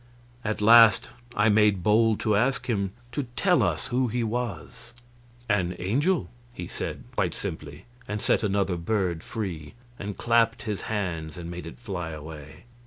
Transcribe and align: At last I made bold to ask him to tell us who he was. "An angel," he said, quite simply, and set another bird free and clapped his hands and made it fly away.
At 0.43 0.61
last 0.61 1.11
I 1.35 1.49
made 1.49 1.83
bold 1.83 2.19
to 2.21 2.35
ask 2.35 2.65
him 2.67 2.91
to 3.11 3.27
tell 3.35 3.61
us 3.61 3.89
who 3.89 4.07
he 4.07 4.23
was. 4.23 4.95
"An 5.47 5.75
angel," 5.77 6.31
he 6.51 6.65
said, 6.65 7.03
quite 7.15 7.35
simply, 7.35 7.85
and 8.07 8.19
set 8.19 8.41
another 8.41 8.77
bird 8.77 9.21
free 9.21 9.75
and 9.99 10.17
clapped 10.17 10.63
his 10.63 10.81
hands 10.89 11.37
and 11.37 11.51
made 11.51 11.67
it 11.67 11.77
fly 11.79 12.09
away. 12.13 12.63